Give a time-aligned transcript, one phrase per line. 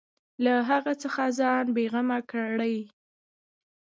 [0.43, 2.77] له هغه څخه ځان بېغمه کړي.